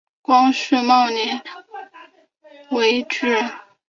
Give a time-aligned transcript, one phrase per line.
[0.23, 1.37] 光绪辛卯年
[2.67, 3.51] 京闱举人。